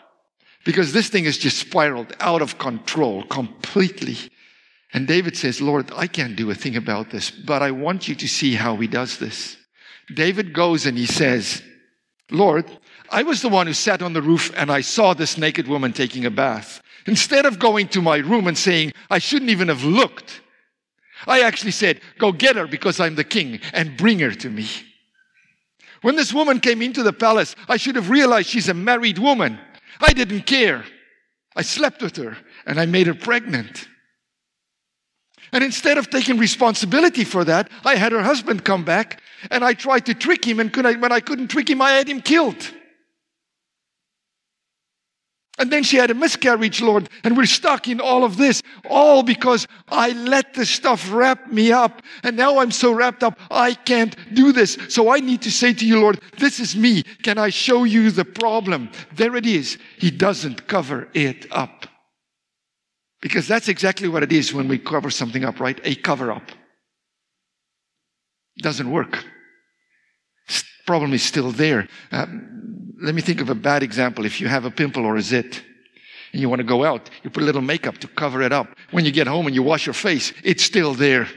because 0.65 0.93
this 0.93 1.09
thing 1.09 1.25
has 1.25 1.37
just 1.37 1.57
spiraled 1.57 2.15
out 2.19 2.41
of 2.41 2.57
control 2.57 3.23
completely. 3.23 4.17
And 4.93 5.07
David 5.07 5.35
says, 5.35 5.61
Lord, 5.61 5.91
I 5.95 6.07
can't 6.07 6.35
do 6.35 6.51
a 6.51 6.55
thing 6.55 6.75
about 6.75 7.09
this, 7.09 7.31
but 7.31 7.61
I 7.61 7.71
want 7.71 8.07
you 8.07 8.15
to 8.15 8.27
see 8.27 8.53
how 8.53 8.75
he 8.77 8.87
does 8.87 9.17
this. 9.17 9.57
David 10.13 10.53
goes 10.53 10.85
and 10.85 10.97
he 10.97 11.05
says, 11.05 11.61
Lord, 12.29 12.65
I 13.09 13.23
was 13.23 13.41
the 13.41 13.49
one 13.49 13.67
who 13.67 13.73
sat 13.73 14.01
on 14.01 14.13
the 14.13 14.21
roof 14.21 14.51
and 14.55 14.71
I 14.71 14.81
saw 14.81 15.13
this 15.13 15.37
naked 15.37 15.67
woman 15.67 15.93
taking 15.93 16.25
a 16.25 16.31
bath. 16.31 16.81
Instead 17.05 17.45
of 17.45 17.59
going 17.59 17.87
to 17.89 18.01
my 18.01 18.17
room 18.17 18.47
and 18.47 18.57
saying, 18.57 18.93
I 19.09 19.19
shouldn't 19.19 19.51
even 19.51 19.67
have 19.67 19.83
looked, 19.83 20.41
I 21.27 21.41
actually 21.41 21.71
said, 21.71 22.01
Go 22.17 22.31
get 22.31 22.55
her 22.55 22.67
because 22.67 22.99
I'm 22.99 23.15
the 23.15 23.23
king 23.23 23.59
and 23.73 23.97
bring 23.97 24.19
her 24.19 24.31
to 24.31 24.49
me. 24.49 24.67
When 26.01 26.15
this 26.15 26.33
woman 26.33 26.59
came 26.59 26.81
into 26.81 27.01
the 27.01 27.13
palace, 27.13 27.55
I 27.67 27.77
should 27.77 27.95
have 27.95 28.09
realized 28.09 28.49
she's 28.49 28.69
a 28.69 28.73
married 28.73 29.19
woman. 29.19 29.57
I 29.99 30.13
didn't 30.13 30.41
care. 30.41 30.85
I 31.55 31.61
slept 31.61 32.01
with 32.01 32.15
her 32.17 32.37
and 32.65 32.79
I 32.79 32.85
made 32.85 33.07
her 33.07 33.13
pregnant. 33.13 33.87
And 35.51 35.63
instead 35.63 35.97
of 35.97 36.09
taking 36.09 36.37
responsibility 36.37 37.23
for 37.23 37.43
that, 37.45 37.69
I 37.85 37.95
had 37.95 38.11
her 38.11 38.23
husband 38.23 38.65
come 38.65 38.83
back 38.83 39.21
and 39.51 39.63
I 39.63 39.73
tried 39.73 40.07
to 40.07 40.13
trick 40.13 40.45
him. 40.45 40.59
And 40.59 40.75
when 40.75 41.11
I 41.11 41.19
couldn't 41.19 41.49
trick 41.49 41.69
him, 41.69 41.81
I 41.81 41.91
had 41.91 42.07
him 42.07 42.21
killed. 42.21 42.71
And 45.59 45.71
then 45.71 45.83
she 45.83 45.97
had 45.97 46.09
a 46.09 46.15
miscarriage, 46.15 46.81
Lord, 46.81 47.09
and 47.23 47.37
we're 47.37 47.45
stuck 47.45 47.87
in 47.87 48.01
all 48.01 48.23
of 48.23 48.37
this, 48.37 48.63
all 48.89 49.21
because 49.21 49.67
I 49.87 50.11
let 50.13 50.55
the 50.55 50.65
stuff 50.65 51.11
wrap 51.11 51.51
me 51.51 51.71
up. 51.71 52.01
And 52.23 52.35
now 52.35 52.57
I'm 52.57 52.71
so 52.71 52.91
wrapped 52.91 53.23
up, 53.23 53.39
I 53.51 53.75
can't 53.75 54.15
do 54.33 54.51
this. 54.51 54.77
So 54.89 55.13
I 55.13 55.19
need 55.19 55.43
to 55.43 55.51
say 55.51 55.71
to 55.73 55.85
you, 55.85 55.99
Lord, 55.99 56.19
this 56.39 56.59
is 56.59 56.75
me. 56.75 57.03
Can 57.21 57.37
I 57.37 57.49
show 57.49 57.83
you 57.83 58.09
the 58.09 58.25
problem? 58.25 58.89
There 59.15 59.35
it 59.35 59.45
is. 59.45 59.77
He 59.99 60.09
doesn't 60.09 60.67
cover 60.67 61.07
it 61.13 61.45
up. 61.51 61.85
Because 63.21 63.47
that's 63.47 63.67
exactly 63.67 64.07
what 64.07 64.23
it 64.23 64.33
is 64.33 64.53
when 64.53 64.67
we 64.67 64.79
cover 64.79 65.11
something 65.11 65.45
up, 65.45 65.59
right? 65.59 65.79
A 65.83 65.95
cover 65.95 66.31
up. 66.31 66.51
Doesn't 68.57 68.89
work. 68.89 69.23
Problem 70.85 71.13
is 71.13 71.23
still 71.23 71.51
there. 71.51 71.87
Um, 72.11 72.62
let 73.03 73.13
me 73.13 73.21
think 73.21 73.41
of 73.41 73.49
a 73.49 73.55
bad 73.55 73.83
example. 73.83 74.25
If 74.25 74.39
you 74.39 74.47
have 74.47 74.63
a 74.63 74.71
pimple 74.71 75.05
or 75.05 75.17
a 75.17 75.21
zit 75.21 75.61
and 76.31 76.41
you 76.41 76.49
want 76.49 76.61
to 76.61 76.63
go 76.63 76.85
out, 76.85 77.09
you 77.21 77.29
put 77.29 77.43
a 77.43 77.45
little 77.45 77.61
makeup 77.61 77.97
to 77.99 78.07
cover 78.07 78.41
it 78.41 78.53
up. 78.53 78.67
When 78.91 79.03
you 79.03 79.11
get 79.11 79.27
home 79.27 79.45
and 79.45 79.53
you 79.53 79.61
wash 79.61 79.85
your 79.85 79.93
face, 79.93 80.31
it's 80.43 80.63
still 80.63 80.93
there. 80.93 81.27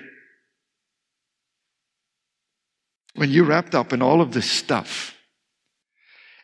When 3.17 3.31
you're 3.31 3.47
wrapped 3.47 3.75
up 3.75 3.93
in 3.93 4.01
all 4.01 4.21
of 4.21 4.33
this 4.33 4.49
stuff, 4.49 5.13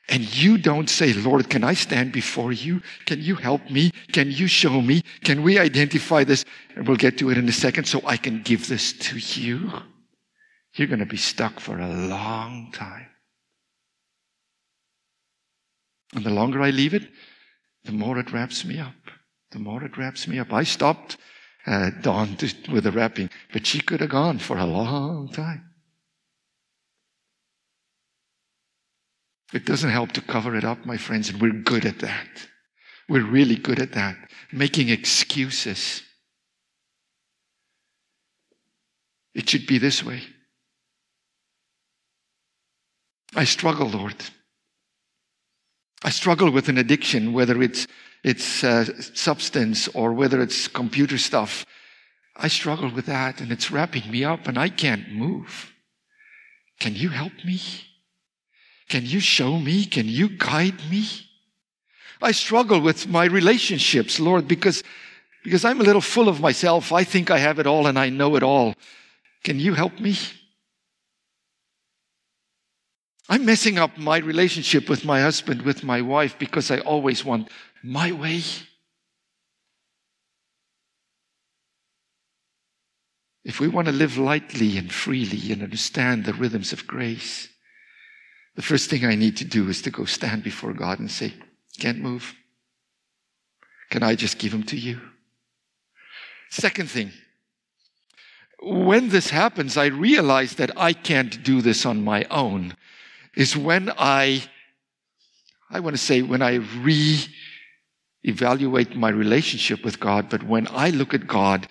and 0.09 0.23
you 0.37 0.59
don't 0.59 0.91
say, 0.91 1.13
Lord, 1.13 1.49
can 1.49 1.63
I 1.63 1.75
stand 1.75 2.13
before 2.13 2.53
you? 2.53 2.83
Can 3.07 3.23
you 3.23 3.37
help 3.37 3.71
me? 3.71 3.93
Can 4.13 4.33
you 4.33 4.49
show 4.49 4.83
me? 4.83 5.03
Can 5.23 5.43
we 5.43 5.59
identify 5.59 6.25
this? 6.25 6.45
And 6.75 6.89
we'll 6.89 6.97
get 6.97 7.17
to 7.19 7.31
it 7.31 7.39
in 7.39 7.49
a 7.49 7.53
second 7.53 7.85
so 7.85 8.01
I 8.05 8.17
can 8.17 8.43
give 8.43 8.69
this 8.69 8.93
to 8.95 9.19
you. 9.19 9.71
You're 10.75 10.89
going 10.89 10.99
to 10.99 11.07
be 11.07 11.17
stuck 11.17 11.61
for 11.61 11.79
a 11.79 11.89
long 11.89 12.73
time. 12.73 13.07
And 16.13 16.25
the 16.25 16.31
longer 16.31 16.61
I 16.61 16.71
leave 16.71 16.95
it, 16.95 17.09
the 17.85 17.93
more 17.93 18.19
it 18.19 18.33
wraps 18.33 18.65
me 18.65 18.79
up. 18.79 18.95
The 19.51 19.59
more 19.59 19.83
it 19.85 19.97
wraps 19.97 20.29
me 20.29 20.39
up. 20.39 20.53
I 20.53 20.65
stopped 20.65 21.17
uh, 21.67 21.91
Dawn 22.01 22.37
with 22.71 22.85
the 22.85 22.93
wrapping, 22.93 23.31
but 23.53 23.67
she 23.67 23.81
could 23.81 24.01
have 24.01 24.11
gone 24.11 24.39
for 24.39 24.57
a 24.59 24.67
long 24.67 25.29
time. 25.29 25.69
It 29.53 29.67
doesn't 29.67 29.91
help 29.91 30.13
to 30.13 30.23
cover 30.23 30.57
it 30.57 30.65
up, 30.65 30.87
my 30.87 30.97
friends, 30.97 31.29
and 31.29 31.41
we're 31.41 31.53
good 31.53 31.85
at 31.85 31.99
that. 31.99 32.49
We're 33.09 33.27
really 33.27 33.57
good 33.57 33.81
at 33.81 33.93
that. 33.93 34.17
Making 34.51 34.89
excuses. 34.89 36.03
It 39.35 39.49
should 39.49 39.67
be 39.67 39.79
this 39.79 40.03
way. 40.03 40.23
I 43.35 43.45
struggle, 43.45 43.89
Lord. 43.89 44.17
I 46.05 46.11
struggle 46.11 46.51
with 46.51 46.69
an 46.69 46.79
addiction, 46.79 47.33
whether 47.33 47.63
it's, 47.63 47.87
it's 48.25 48.65
uh, 48.65 48.85
substance 49.15 49.89
or 49.89 50.13
whether 50.13 50.41
it's 50.41 50.69
computer 50.69 51.19
stuff. 51.19 51.65
I 52.37 52.49
struggle 52.49 52.91
with 52.91 53.07
that 53.07 53.41
and 53.41 53.53
it's 53.53 53.71
wrapping 53.71 54.11
me 54.11 54.25
up 54.25 54.49
and 54.49 54.59
I 54.59 54.69
can't 54.69 55.13
move. 55.13 55.73
Can 56.81 56.97
you 56.97 57.11
help 57.11 57.33
me? 57.45 57.61
Can 58.89 59.07
you 59.07 59.21
show 59.21 59.59
me? 59.59 59.85
Can 59.85 60.09
you 60.09 60.29
guide 60.29 60.81
me? 60.91 61.07
I 62.21 62.33
struggle 62.33 62.81
with 62.81 63.09
my 63.09 63.25
relationships, 63.25 64.19
Lord, 64.19 64.49
because, 64.49 64.83
because 65.45 65.65
I'm 65.65 65.81
a 65.81 65.85
little 65.85 66.01
full 66.01 66.29
of 66.29 66.41
myself. 66.41 66.93
I 66.93 67.05
think 67.05 67.31
I 67.31 67.39
have 67.39 67.59
it 67.59 67.67
all 67.67 67.87
and 67.87 67.99
I 67.99 68.09
know 68.09 68.37
it 68.37 68.43
all. 68.43 68.75
Can 69.45 69.59
you 69.59 69.75
help 69.75 69.99
me? 70.01 70.17
I'm 73.29 73.45
messing 73.45 73.79
up 73.79 73.97
my 73.97 74.19
relationship 74.19 74.89
with 74.89 75.05
my 75.05 75.21
husband, 75.21 75.63
with 75.63 75.85
my 75.85 76.01
wife, 76.01 76.39
because 76.39 76.71
I 76.71 76.79
always 76.79 77.25
want 77.25 77.49
my 77.83 78.13
way. 78.13 78.43
If 83.45 83.59
we 83.59 83.69
want 83.69 83.87
to 83.87 83.93
live 83.93 84.19
lightly 84.19 84.77
and 84.77 84.93
freely 84.93 85.53
and 85.53 85.63
understand 85.63 86.25
the 86.25 86.35
rhythms 86.35 86.73
of 86.73 86.87
grace, 86.87 87.49
the 88.55 88.63
first 88.63 88.91
thing 88.91 89.05
I 89.05 89.15
need 89.15 89.37
to 89.39 89.45
do 89.45 89.69
is 89.69 89.83
to 89.83 89.91
go 89.91 90.05
stand 90.05 90.43
before 90.43 90.73
God 90.73 90.99
and 90.99 91.11
say, 91.11 91.35
Can't 91.79 91.99
move. 91.99 92.35
Can 93.91 94.03
I 94.03 94.15
just 94.15 94.39
give 94.39 94.53
him 94.53 94.63
to 94.65 94.77
you? 94.77 95.01
Second 96.51 96.91
thing, 96.91 97.13
when 98.63 99.09
this 99.09 99.31
happens, 99.31 99.77
I 99.77 99.87
realize 99.87 100.55
that 100.55 100.71
I 100.77 100.93
can't 100.93 101.43
do 101.43 101.63
this 101.63 101.85
on 101.85 102.05
my 102.05 102.25
own. 102.31 102.77
Is 103.35 103.57
when 103.57 103.91
I, 103.99 104.45
I 105.71 105.81
want 105.81 105.97
to 105.97 106.03
say, 106.03 106.23
when 106.23 106.43
I 106.43 106.57
re 106.57 107.19
evaluate 108.25 108.95
my 108.95 109.09
relationship 109.09 109.85
with 109.85 109.99
God, 109.99 110.29
but 110.31 110.43
when 110.45 110.69
I 110.71 110.91
look 110.91 111.13
at 111.13 111.27
God 111.27 111.67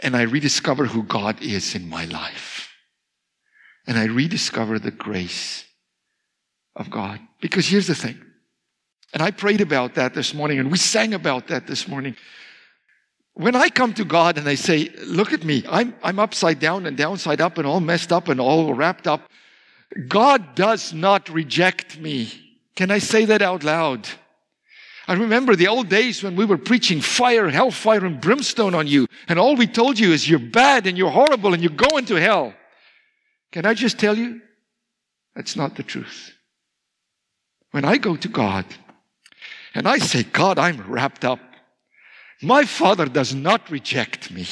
and 0.00 0.16
I 0.16 0.22
rediscover 0.22 0.86
who 0.86 1.02
God 1.04 1.40
is 1.40 1.74
in 1.74 1.88
my 1.88 2.04
life, 2.06 2.68
and 3.86 3.98
I 3.98 4.04
rediscover 4.04 4.78
the 4.78 4.90
grace 4.90 5.64
of 6.74 6.90
God. 6.90 7.20
Because 7.40 7.66
here's 7.66 7.86
the 7.86 7.94
thing, 7.94 8.20
and 9.12 9.22
I 9.22 9.30
prayed 9.30 9.60
about 9.60 9.94
that 9.94 10.14
this 10.14 10.34
morning, 10.34 10.58
and 10.58 10.70
we 10.70 10.78
sang 10.78 11.14
about 11.14 11.48
that 11.48 11.66
this 11.66 11.86
morning. 11.86 12.16
When 13.34 13.56
I 13.56 13.68
come 13.68 13.94
to 13.94 14.04
God 14.04 14.38
and 14.38 14.48
I 14.48 14.54
say, 14.54 14.90
Look 15.06 15.32
at 15.32 15.44
me, 15.44 15.64
I'm, 15.68 15.94
I'm 16.02 16.18
upside 16.18 16.60
down 16.60 16.86
and 16.86 16.96
downside 16.96 17.40
up 17.40 17.58
and 17.58 17.66
all 17.66 17.80
messed 17.80 18.12
up 18.12 18.28
and 18.28 18.40
all 18.40 18.72
wrapped 18.74 19.06
up, 19.06 19.28
God 20.08 20.54
does 20.54 20.92
not 20.92 21.28
reject 21.28 21.98
me. 21.98 22.32
Can 22.74 22.90
I 22.90 22.98
say 22.98 23.24
that 23.26 23.42
out 23.42 23.62
loud? 23.62 24.08
I 25.06 25.14
remember 25.14 25.54
the 25.54 25.68
old 25.68 25.88
days 25.88 26.22
when 26.22 26.34
we 26.34 26.44
were 26.44 26.58
preaching 26.58 27.00
fire, 27.00 27.48
hellfire, 27.48 28.04
and 28.04 28.20
brimstone 28.20 28.74
on 28.74 28.86
you, 28.86 29.06
and 29.28 29.38
all 29.38 29.54
we 29.54 29.66
told 29.66 29.98
you 29.98 30.12
is 30.12 30.28
you're 30.28 30.38
bad 30.38 30.86
and 30.86 30.96
you're 30.96 31.10
horrible 31.10 31.52
and 31.52 31.62
you're 31.62 31.72
going 31.72 32.06
to 32.06 32.14
hell. 32.16 32.54
Can 33.52 33.66
I 33.66 33.74
just 33.74 33.98
tell 33.98 34.16
you? 34.16 34.40
That's 35.36 35.56
not 35.56 35.76
the 35.76 35.82
truth. 35.82 36.32
When 37.70 37.84
I 37.84 37.98
go 37.98 38.16
to 38.16 38.28
God 38.28 38.64
and 39.74 39.86
I 39.86 39.98
say, 39.98 40.22
God, 40.22 40.58
I'm 40.58 40.80
wrapped 40.90 41.24
up, 41.24 41.40
my 42.40 42.64
Father 42.64 43.06
does 43.06 43.34
not 43.34 43.70
reject 43.70 44.30
me. 44.30 44.46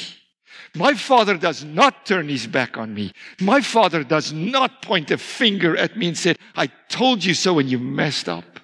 My 0.75 0.95
Father 0.95 1.37
does 1.37 1.64
not 1.64 2.07
turn 2.07 2.29
his 2.29 2.47
back 2.47 2.79
on 2.79 2.95
me. 2.95 3.12
My 3.41 3.61
Father 3.61 4.02
does 4.05 4.33
not 4.33 4.81
point 4.81 5.11
a 5.11 5.19
finger 5.19 5.76
at 5.76 5.97
me 5.97 6.09
and 6.09 6.17
say, 6.17 6.35
I 6.57 6.69
told 6.88 7.25
you 7.25 7.35
so 7.35 7.59
and 7.59 7.71
you 7.71 7.79
messed 7.79 8.29
up. 8.29 8.61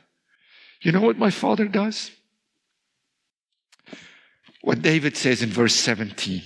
You 0.81 0.93
know 0.93 1.03
what 1.03 1.19
my 1.19 1.31
Father 1.31 1.67
does? 1.67 2.11
What 4.63 4.83
David 4.83 5.17
says 5.17 5.43
in 5.43 5.51
verse 5.51 5.75
17 5.75 6.43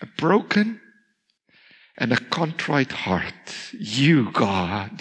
a 0.00 0.06
broken 0.18 0.80
and 1.96 2.12
a 2.12 2.16
contrite 2.16 2.90
heart, 2.90 3.72
you, 3.72 4.32
God, 4.32 5.00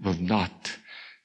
will 0.00 0.14
not 0.14 0.76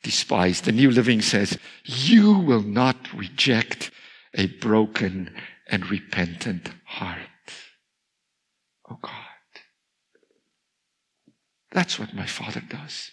despise. 0.01 0.61
The 0.61 0.71
New 0.71 0.89
Living 0.89 1.21
says, 1.21 1.59
You 1.83 2.33
will 2.33 2.63
not 2.63 3.13
reject 3.13 3.91
a 4.33 4.47
broken 4.47 5.35
and 5.69 5.89
repentant 5.89 6.71
heart. 6.85 7.19
Oh 8.89 8.97
God. 9.01 9.13
That's 11.71 11.99
what 11.99 12.13
my 12.13 12.25
Father 12.25 12.61
does. 12.67 13.11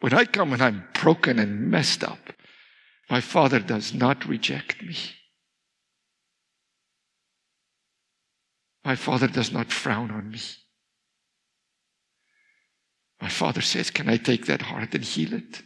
When 0.00 0.12
I 0.12 0.24
come 0.24 0.52
and 0.52 0.62
I'm 0.62 0.84
broken 1.00 1.38
and 1.38 1.70
messed 1.70 2.02
up, 2.04 2.32
my 3.08 3.20
Father 3.20 3.60
does 3.60 3.94
not 3.94 4.26
reject 4.26 4.82
me. 4.82 4.96
My 8.84 8.96
Father 8.96 9.28
does 9.28 9.52
not 9.52 9.72
frown 9.72 10.10
on 10.10 10.30
me. 10.30 10.40
My 13.24 13.30
father 13.30 13.62
says, 13.62 13.90
Can 13.90 14.10
I 14.10 14.18
take 14.18 14.44
that 14.46 14.60
heart 14.60 14.94
and 14.94 15.02
heal 15.02 15.32
it? 15.32 15.62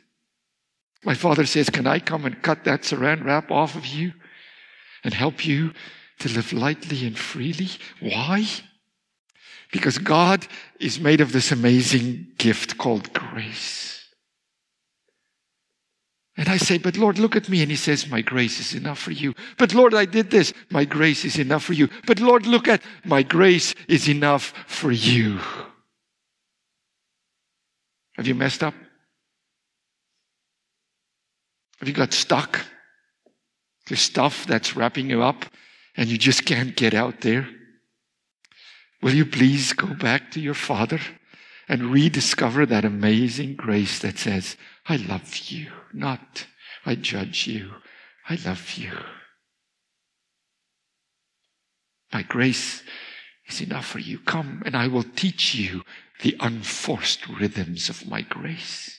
My 1.04 1.14
father 1.14 1.44
says, 1.44 1.68
Can 1.68 1.88
I 1.88 1.98
come 1.98 2.24
and 2.24 2.40
cut 2.40 2.62
that 2.64 2.82
saran 2.82 3.24
wrap 3.24 3.50
off 3.50 3.74
of 3.74 3.84
you 3.84 4.12
and 5.04 5.14
help 5.14 5.46
you 5.46 5.72
to 6.20 6.28
live 6.28 6.52
lightly 6.52 7.06
and 7.06 7.18
freely? 7.18 7.70
Why? 8.00 8.46
Because 9.72 9.98
God 9.98 10.46
is 10.80 10.98
made 10.98 11.20
of 11.20 11.32
this 11.32 11.52
amazing 11.52 12.28
gift 12.38 12.78
called 12.78 13.12
grace. 13.12 13.88
And 16.38 16.48
I 16.48 16.56
say, 16.56 16.78
But 16.78 16.96
Lord, 16.96 17.18
look 17.18 17.34
at 17.34 17.48
me. 17.48 17.62
And 17.62 17.70
He 17.70 17.76
says, 17.76 18.08
My 18.08 18.22
grace 18.22 18.60
is 18.60 18.74
enough 18.74 19.00
for 19.00 19.10
you. 19.10 19.34
But 19.58 19.74
Lord, 19.74 19.92
I 19.92 20.04
did 20.04 20.30
this. 20.30 20.54
My 20.70 20.84
grace 20.84 21.24
is 21.24 21.38
enough 21.38 21.64
for 21.64 21.72
you. 21.72 21.88
But 22.06 22.20
Lord, 22.20 22.46
look 22.46 22.68
at 22.68 22.82
my 23.04 23.22
grace 23.24 23.74
is 23.88 24.08
enough 24.08 24.54
for 24.66 24.92
you. 24.92 25.40
Have 28.16 28.26
you 28.26 28.36
messed 28.36 28.62
up? 28.62 28.74
Have 31.80 31.88
you 31.88 31.94
got 31.94 32.12
stuck? 32.12 32.64
There's 33.88 34.00
stuff 34.00 34.46
that's 34.46 34.76
wrapping 34.76 35.10
you 35.10 35.22
up 35.22 35.46
and 35.96 36.08
you 36.08 36.18
just 36.18 36.44
can't 36.44 36.76
get 36.76 36.94
out 36.94 37.22
there. 37.22 37.48
Will 39.02 39.14
you 39.14 39.24
please 39.24 39.72
go 39.72 39.94
back 39.94 40.30
to 40.32 40.40
your 40.40 40.54
Father 40.54 41.00
and 41.68 41.92
rediscover 41.92 42.66
that 42.66 42.84
amazing 42.84 43.54
grace 43.54 43.98
that 44.00 44.18
says, 44.18 44.56
I 44.86 44.96
love 44.96 45.36
you, 45.36 45.70
not 45.92 46.46
I 46.84 46.94
judge 46.94 47.46
you. 47.46 47.72
I 48.28 48.38
love 48.44 48.72
you. 48.72 48.92
My 52.12 52.22
grace 52.22 52.82
is 53.46 53.60
enough 53.60 53.86
for 53.86 53.98
you. 53.98 54.18
Come 54.20 54.62
and 54.64 54.74
I 54.74 54.88
will 54.88 55.02
teach 55.02 55.54
you 55.54 55.82
the 56.22 56.36
unforced 56.40 57.28
rhythms 57.28 57.88
of 57.88 58.08
my 58.08 58.22
grace. 58.22 58.97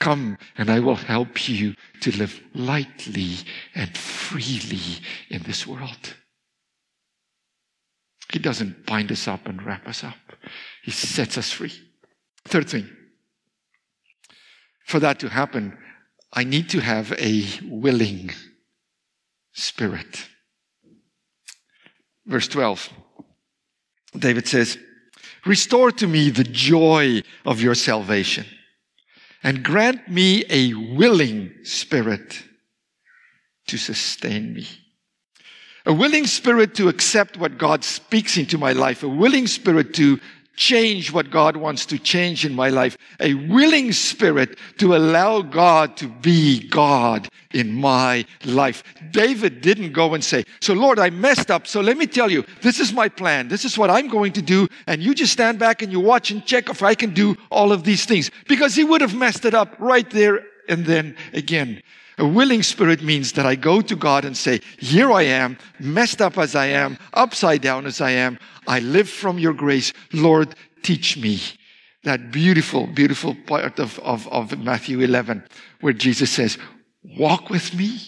Come 0.00 0.36
and 0.58 0.70
I 0.70 0.80
will 0.80 0.96
help 0.96 1.48
you 1.48 1.74
to 2.00 2.16
live 2.16 2.40
lightly 2.54 3.36
and 3.74 3.96
freely 3.96 5.02
in 5.30 5.42
this 5.42 5.66
world. 5.66 6.14
He 8.32 8.38
doesn't 8.38 8.84
bind 8.84 9.10
us 9.10 9.26
up 9.26 9.46
and 9.46 9.64
wrap 9.64 9.88
us 9.88 10.04
up. 10.04 10.16
He 10.82 10.90
sets 10.90 11.38
us 11.38 11.50
free. 11.50 11.72
Third 12.44 12.68
thing, 12.68 12.88
for 14.84 15.00
that 15.00 15.18
to 15.20 15.28
happen, 15.28 15.76
I 16.32 16.44
need 16.44 16.68
to 16.70 16.80
have 16.80 17.12
a 17.18 17.44
willing 17.64 18.30
spirit. 19.52 20.28
Verse 22.26 22.48
12, 22.48 22.90
David 24.18 24.46
says, 24.46 24.78
Restore 25.44 25.92
to 25.92 26.06
me 26.06 26.30
the 26.30 26.44
joy 26.44 27.22
of 27.44 27.60
your 27.60 27.74
salvation 27.74 28.44
and 29.46 29.62
grant 29.62 30.08
me 30.08 30.44
a 30.50 30.74
willing 30.74 31.52
spirit 31.62 32.42
to 33.68 33.78
sustain 33.78 34.52
me. 34.52 34.66
A 35.86 35.92
willing 35.92 36.26
spirit 36.26 36.74
to 36.74 36.88
accept 36.88 37.36
what 37.36 37.56
God 37.56 37.84
speaks 37.84 38.36
into 38.36 38.58
my 38.58 38.72
life, 38.72 39.04
a 39.04 39.08
willing 39.08 39.46
spirit 39.46 39.94
to 39.94 40.18
change 40.56 41.12
what 41.12 41.30
God 41.30 41.56
wants 41.56 41.86
to 41.86 41.98
change 41.98 42.44
in 42.44 42.54
my 42.54 42.70
life, 42.70 42.96
a 43.20 43.34
willing 43.34 43.92
spirit 43.92 44.58
to 44.78 44.96
allow 44.96 45.42
God 45.42 45.96
to 45.98 46.08
be 46.08 46.66
God 46.68 47.28
in 47.52 47.72
my 47.72 48.24
life. 48.44 48.82
David 49.10 49.60
didn't 49.60 49.92
go 49.92 50.14
and 50.14 50.24
say, 50.24 50.44
So, 50.60 50.74
Lord, 50.74 50.98
I 50.98 51.10
messed 51.10 51.50
up. 51.50 51.66
So, 51.66 51.80
let 51.80 51.96
me 51.96 52.06
tell 52.06 52.30
you, 52.30 52.44
this 52.62 52.80
is 52.80 52.92
my 52.92 53.08
plan. 53.08 53.48
This 53.48 53.64
is 53.64 53.78
what 53.78 53.90
I'm 53.90 54.08
going 54.08 54.32
to 54.32 54.42
do. 54.42 54.68
And 54.86 55.02
you 55.02 55.14
just 55.14 55.32
stand 55.32 55.58
back 55.58 55.82
and 55.82 55.92
you 55.92 56.00
watch 56.00 56.30
and 56.30 56.44
check 56.44 56.68
if 56.68 56.82
I 56.82 56.94
can 56.94 57.14
do 57.14 57.36
all 57.50 57.72
of 57.72 57.84
these 57.84 58.04
things. 58.04 58.30
Because 58.48 58.74
he 58.74 58.84
would 58.84 59.00
have 59.00 59.14
messed 59.14 59.44
it 59.44 59.54
up 59.54 59.76
right 59.78 60.08
there 60.10 60.44
and 60.68 60.84
then 60.84 61.16
again. 61.32 61.82
A 62.18 62.26
willing 62.26 62.62
spirit 62.62 63.02
means 63.02 63.32
that 63.32 63.44
I 63.44 63.56
go 63.56 63.82
to 63.82 63.94
God 63.94 64.24
and 64.24 64.36
say, 64.36 64.60
Here 64.78 65.12
I 65.12 65.22
am, 65.22 65.58
messed 65.78 66.22
up 66.22 66.38
as 66.38 66.54
I 66.54 66.66
am, 66.66 66.98
upside 67.12 67.60
down 67.60 67.86
as 67.86 68.00
I 68.00 68.12
am. 68.12 68.38
I 68.66 68.80
live 68.80 69.08
from 69.08 69.38
your 69.38 69.52
grace. 69.52 69.92
Lord, 70.12 70.54
teach 70.82 71.18
me. 71.18 71.40
That 72.04 72.30
beautiful, 72.30 72.86
beautiful 72.86 73.34
part 73.46 73.78
of, 73.78 73.98
of, 73.98 74.28
of 74.28 74.58
Matthew 74.58 75.00
11, 75.00 75.42
where 75.80 75.92
Jesus 75.92 76.30
says, 76.30 76.56
Walk 77.02 77.50
with 77.50 77.74
me, 77.74 77.98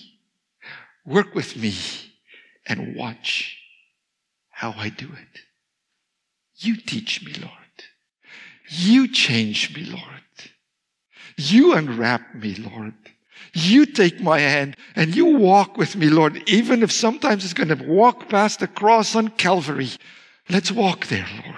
work 1.05 1.35
with 1.35 1.57
me, 1.57 1.75
and 2.67 2.95
watch 2.97 3.59
how 4.51 4.73
I 4.77 4.89
do 4.89 5.07
it. 5.07 5.41
You 6.57 6.77
teach 6.77 7.25
me, 7.25 7.35
Lord. 7.35 7.53
You 8.69 9.09
change 9.09 9.75
me, 9.75 9.85
Lord. 9.85 10.03
You 11.37 11.75
unwrap 11.75 12.35
me, 12.35 12.55
Lord. 12.55 12.95
You 13.53 13.87
take 13.87 14.21
my 14.21 14.39
hand 14.39 14.77
and 14.95 15.15
you 15.15 15.25
walk 15.27 15.77
with 15.77 15.97
me, 15.97 16.09
Lord, 16.09 16.43
even 16.49 16.83
if 16.83 16.93
sometimes 16.93 17.45
it's 17.45 17.55
going 17.55 17.77
to 17.77 17.85
walk 17.85 18.29
past 18.29 18.61
the 18.61 18.69
cross 18.69 19.17
on 19.17 19.29
Calvary. 19.29 19.91
Let's 20.49 20.71
walk 20.71 21.07
there, 21.07 21.27
Lord. 21.45 21.57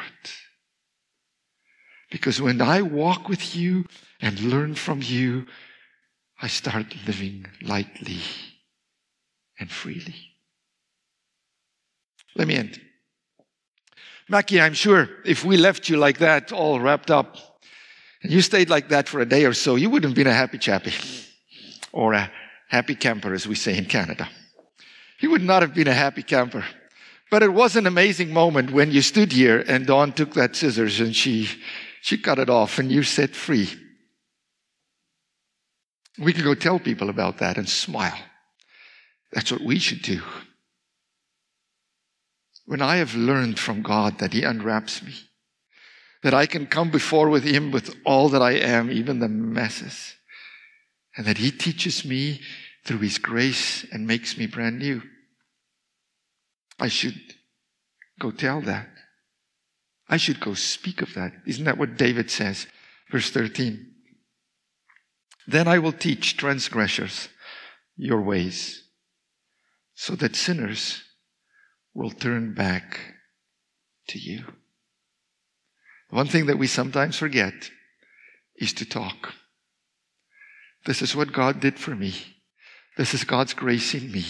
Because 2.10 2.40
when 2.40 2.60
I 2.60 2.82
walk 2.82 3.28
with 3.28 3.54
you 3.54 3.86
and 4.20 4.40
learn 4.40 4.74
from 4.74 5.00
you, 5.02 5.46
I 6.42 6.48
start 6.48 6.86
living 7.06 7.46
lightly 7.62 8.20
and 9.58 9.70
freely. 9.70 10.14
Let 12.34 12.48
me 12.48 12.56
end. 12.56 12.80
Mackie, 14.28 14.60
I'm 14.60 14.74
sure 14.74 15.08
if 15.24 15.44
we 15.44 15.56
left 15.56 15.88
you 15.88 15.96
like 15.96 16.18
that, 16.18 16.52
all 16.52 16.80
wrapped 16.80 17.10
up, 17.10 17.36
and 18.22 18.32
you 18.32 18.40
stayed 18.40 18.70
like 18.70 18.88
that 18.88 19.08
for 19.08 19.20
a 19.20 19.26
day 19.26 19.44
or 19.44 19.52
so, 19.52 19.74
you 19.74 19.90
wouldn't 19.90 20.10
have 20.10 20.16
been 20.16 20.26
a 20.26 20.32
happy 20.32 20.58
chappy 20.58 20.92
or 21.92 22.12
a 22.12 22.31
happy 22.68 22.94
camper, 22.94 23.35
as 23.35 23.46
we 23.46 23.55
say 23.55 23.76
in 23.76 23.85
Canada. 23.85 24.29
He 25.18 25.29
would 25.29 25.42
not 25.42 25.62
have 25.62 25.74
been 25.74 25.88
a 25.88 25.94
happy 25.94 26.22
camper. 26.22 26.64
But 27.31 27.42
it 27.42 27.53
was 27.53 27.76
an 27.76 27.87
amazing 27.87 28.33
moment 28.33 28.72
when 28.72 28.90
you 28.90 29.03
stood 29.03 29.33
here 29.33 29.64
and 29.68 29.87
Dawn 29.87 30.12
took 30.12 30.35
that 30.35 30.57
scissors 30.57 30.98
and 30.98 31.14
she, 31.14 31.48
she 32.03 32.18
cut 32.18 32.40
it 32.40 32.50
off 32.50 32.79
and 32.79 32.90
you 32.90 33.05
set 33.05 33.37
free. 33.37 33.68
We 36.18 36.33
can 36.33 36.42
go 36.42 36.55
tell 36.55 36.81
people 36.81 37.09
about 37.09 37.38
that 37.38 37.57
and 37.57 37.68
smile. 37.68 38.18
That's 39.33 39.53
what 39.53 39.62
we 39.62 39.79
should 39.79 40.03
do. 40.03 40.22
When 42.66 42.83
I 42.83 42.96
have 42.96 43.14
learned 43.14 43.59
from 43.59 43.83
God 43.83 44.18
that 44.18 44.33
He 44.33 44.42
unwraps 44.42 45.03
me, 45.03 45.14
that 46.22 46.35
I 46.35 46.46
can 46.46 46.66
come 46.66 46.90
before 46.90 47.29
with 47.29 47.44
Him 47.44 47.70
with 47.70 47.94
all 48.05 48.29
that 48.31 48.42
I 48.42 48.53
am, 48.53 48.90
even 48.90 49.20
the 49.20 49.29
messes, 49.29 50.16
and 51.16 51.27
that 51.27 51.38
He 51.38 51.51
teaches 51.51 52.05
me 52.05 52.40
through 52.85 52.99
His 52.99 53.18
grace 53.18 53.85
and 53.92 54.07
makes 54.07 54.37
me 54.37 54.46
brand 54.46 54.79
new. 54.79 55.03
I 56.79 56.88
should 56.88 57.20
go 58.18 58.31
tell 58.31 58.61
that. 58.62 58.88
I 60.09 60.16
should 60.16 60.40
go 60.40 60.55
speak 60.55 61.03
of 61.03 61.14
that. 61.14 61.33
Isn't 61.46 61.64
that 61.64 61.79
what 61.79 61.96
David 61.96 62.31
says? 62.31 62.66
Verse 63.11 63.31
13. 63.31 63.87
Then 65.46 65.68
I 65.68 65.79
will 65.79 65.92
teach 65.92 66.37
transgressors 66.37 67.29
your 67.96 68.20
ways, 68.20 68.83
so 69.94 70.14
that 70.16 70.37
sinners 70.37 71.03
will 71.92 72.11
turn 72.11 72.55
back 72.55 72.99
to 74.09 74.18
you. 74.18 74.44
One 76.11 76.27
thing 76.27 76.46
that 76.46 76.59
we 76.59 76.66
sometimes 76.66 77.16
forget 77.16 77.70
is 78.57 78.73
to 78.75 78.85
talk. 78.85 79.35
This 80.86 81.02
is 81.02 81.14
what 81.14 81.32
God 81.32 81.60
did 81.60 81.78
for 81.78 81.94
me. 81.94 82.14
This 82.96 83.14
is 83.14 83.24
God's 83.24 83.54
grace 83.54 83.94
in 83.94 84.10
me. 84.10 84.24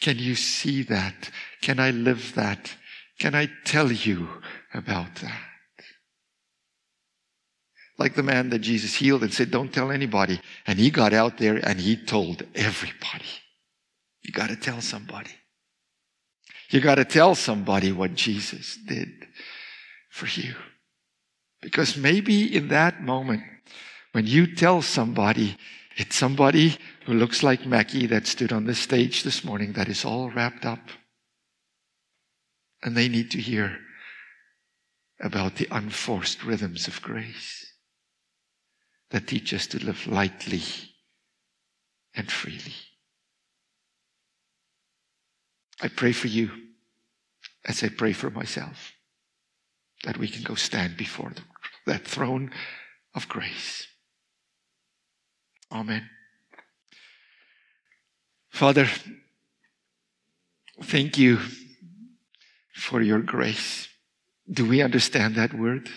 Can 0.00 0.18
you 0.18 0.34
see 0.34 0.82
that? 0.84 1.30
Can 1.62 1.80
I 1.80 1.90
live 1.90 2.34
that? 2.34 2.74
Can 3.18 3.34
I 3.34 3.48
tell 3.64 3.90
you 3.90 4.28
about 4.74 5.16
that? 5.16 5.40
Like 7.98 8.14
the 8.14 8.22
man 8.22 8.50
that 8.50 8.58
Jesus 8.58 8.94
healed 8.94 9.22
and 9.22 9.32
said, 9.32 9.50
Don't 9.50 9.72
tell 9.72 9.90
anybody. 9.90 10.40
And 10.66 10.78
he 10.78 10.90
got 10.90 11.12
out 11.12 11.38
there 11.38 11.56
and 11.56 11.80
he 11.80 11.96
told 11.96 12.42
everybody. 12.54 13.24
You 14.22 14.32
got 14.32 14.50
to 14.50 14.56
tell 14.56 14.80
somebody. 14.80 15.30
You 16.70 16.80
got 16.80 16.96
to 16.96 17.04
tell 17.04 17.34
somebody 17.34 17.92
what 17.92 18.14
Jesus 18.14 18.76
did 18.76 19.08
for 20.10 20.26
you. 20.26 20.54
Because 21.62 21.96
maybe 21.96 22.54
in 22.54 22.68
that 22.68 23.02
moment, 23.02 23.42
when 24.16 24.26
you 24.26 24.46
tell 24.46 24.80
somebody, 24.80 25.58
it's 25.98 26.16
somebody 26.16 26.78
who 27.04 27.12
looks 27.12 27.42
like 27.42 27.66
Mackie 27.66 28.06
that 28.06 28.26
stood 28.26 28.50
on 28.50 28.64
the 28.64 28.74
stage 28.74 29.22
this 29.22 29.44
morning 29.44 29.74
that 29.74 29.90
is 29.90 30.06
all 30.06 30.30
wrapped 30.30 30.64
up. 30.64 30.88
And 32.82 32.96
they 32.96 33.10
need 33.10 33.30
to 33.32 33.38
hear 33.42 33.76
about 35.20 35.56
the 35.56 35.68
unforced 35.70 36.42
rhythms 36.42 36.88
of 36.88 37.02
grace 37.02 37.74
that 39.10 39.26
teach 39.26 39.52
us 39.52 39.66
to 39.66 39.84
live 39.84 40.06
lightly 40.06 40.62
and 42.14 42.32
freely. 42.32 42.76
I 45.82 45.88
pray 45.88 46.12
for 46.12 46.28
you 46.28 46.52
as 47.66 47.84
I 47.84 47.90
pray 47.90 48.14
for 48.14 48.30
myself 48.30 48.94
that 50.04 50.16
we 50.16 50.28
can 50.28 50.42
go 50.42 50.54
stand 50.54 50.96
before 50.96 51.32
that 51.84 52.06
throne 52.06 52.50
of 53.14 53.28
grace. 53.28 53.86
Amen. 55.70 56.08
Father, 58.50 58.88
thank 60.82 61.18
you 61.18 61.40
for 62.74 63.02
your 63.02 63.20
grace. 63.20 63.88
Do 64.50 64.66
we 64.66 64.80
understand 64.80 65.34
that 65.34 65.52
word? 65.52 65.90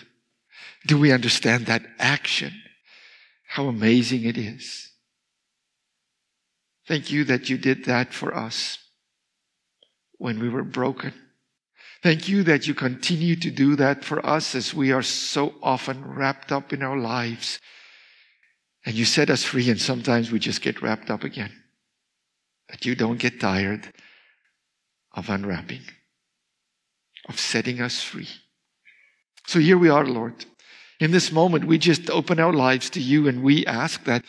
Do 0.86 0.98
we 0.98 1.12
understand 1.12 1.66
that 1.66 1.82
action? 1.98 2.52
How 3.46 3.66
amazing 3.66 4.24
it 4.24 4.36
is. 4.36 4.90
Thank 6.86 7.10
you 7.10 7.24
that 7.24 7.48
you 7.48 7.56
did 7.56 7.84
that 7.84 8.12
for 8.12 8.34
us 8.34 8.78
when 10.18 10.40
we 10.40 10.48
were 10.48 10.64
broken. 10.64 11.14
Thank 12.02 12.28
you 12.28 12.42
that 12.44 12.66
you 12.66 12.74
continue 12.74 13.36
to 13.36 13.50
do 13.50 13.76
that 13.76 14.04
for 14.04 14.24
us 14.24 14.54
as 14.54 14.72
we 14.72 14.90
are 14.90 15.02
so 15.02 15.54
often 15.62 16.04
wrapped 16.04 16.50
up 16.50 16.72
in 16.72 16.82
our 16.82 16.96
lives. 16.96 17.60
And 18.84 18.94
you 18.94 19.04
set 19.04 19.30
us 19.30 19.44
free, 19.44 19.70
and 19.70 19.80
sometimes 19.80 20.30
we 20.30 20.38
just 20.38 20.62
get 20.62 20.82
wrapped 20.82 21.10
up 21.10 21.24
again. 21.24 21.52
That 22.68 22.86
you 22.86 22.94
don't 22.94 23.18
get 23.18 23.40
tired 23.40 23.92
of 25.12 25.28
unwrapping, 25.28 25.82
of 27.28 27.38
setting 27.38 27.80
us 27.80 28.02
free. 28.02 28.28
So 29.46 29.58
here 29.58 29.76
we 29.76 29.88
are, 29.88 30.06
Lord. 30.06 30.44
In 31.00 31.10
this 31.10 31.32
moment, 31.32 31.64
we 31.64 31.78
just 31.78 32.10
open 32.10 32.38
our 32.38 32.52
lives 32.52 32.90
to 32.90 33.00
you 33.00 33.26
and 33.26 33.42
we 33.42 33.66
ask 33.66 34.04
that 34.04 34.24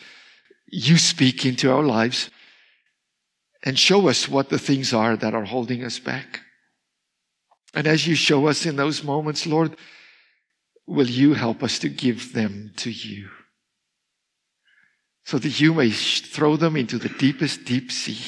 you 0.66 0.96
speak 0.96 1.44
into 1.44 1.70
our 1.70 1.82
lives 1.82 2.30
and 3.62 3.78
show 3.78 4.08
us 4.08 4.28
what 4.28 4.48
the 4.48 4.58
things 4.58 4.92
are 4.92 5.16
that 5.16 5.34
are 5.34 5.44
holding 5.44 5.84
us 5.84 5.98
back. 5.98 6.40
And 7.74 7.86
as 7.86 8.06
you 8.06 8.14
show 8.14 8.48
us 8.48 8.66
in 8.66 8.76
those 8.76 9.04
moments, 9.04 9.46
Lord, 9.46 9.76
will 10.86 11.08
you 11.08 11.34
help 11.34 11.62
us 11.62 11.78
to 11.80 11.88
give 11.88 12.32
them 12.32 12.72
to 12.78 12.90
you? 12.90 13.28
So 15.24 15.38
that 15.38 15.60
you 15.60 15.72
may 15.74 15.90
throw 15.90 16.56
them 16.56 16.76
into 16.76 16.98
the 16.98 17.08
deepest 17.08 17.64
deep 17.64 17.92
sea 17.92 18.20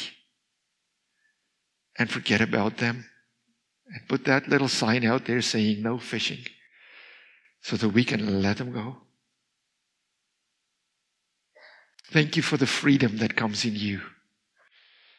and 1.98 2.10
forget 2.10 2.40
about 2.40 2.78
them 2.78 3.04
and 3.86 4.08
put 4.08 4.24
that 4.24 4.48
little 4.48 4.68
sign 4.68 5.04
out 5.04 5.26
there 5.26 5.42
saying 5.42 5.82
no 5.82 5.98
fishing 5.98 6.44
so 7.60 7.76
that 7.76 7.88
we 7.88 8.04
can 8.04 8.42
let 8.42 8.58
them 8.58 8.72
go. 8.72 8.96
Thank 12.10 12.36
you 12.36 12.42
for 12.42 12.56
the 12.56 12.66
freedom 12.66 13.18
that 13.18 13.36
comes 13.36 13.64
in 13.64 13.74
you. 13.74 14.00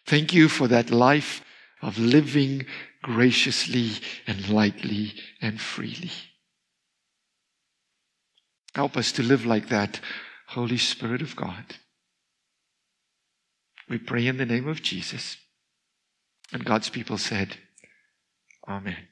Thank 0.05 0.33
you 0.33 0.47
for 0.47 0.67
that 0.67 0.91
life 0.91 1.41
of 1.81 1.97
living 1.97 2.65
graciously 3.01 3.91
and 4.27 4.49
lightly 4.49 5.13
and 5.41 5.59
freely. 5.59 6.11
Help 8.73 8.97
us 8.97 9.11
to 9.13 9.23
live 9.23 9.45
like 9.45 9.69
that, 9.69 9.99
Holy 10.49 10.77
Spirit 10.77 11.21
of 11.21 11.35
God. 11.35 11.75
We 13.89 13.97
pray 13.97 14.27
in 14.27 14.37
the 14.37 14.45
name 14.45 14.67
of 14.67 14.81
Jesus. 14.81 15.37
And 16.51 16.65
God's 16.65 16.89
people 16.89 17.17
said, 17.17 17.57
Amen. 18.67 19.07